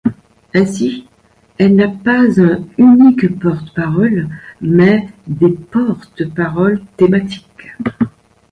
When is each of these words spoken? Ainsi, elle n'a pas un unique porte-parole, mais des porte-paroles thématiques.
Ainsi, 0.55 1.07
elle 1.59 1.75
n'a 1.75 1.87
pas 1.87 2.23
un 2.39 2.65
unique 2.79 3.37
porte-parole, 3.39 4.29
mais 4.59 5.07
des 5.27 5.49
porte-paroles 5.51 6.81
thématiques. 6.97 7.67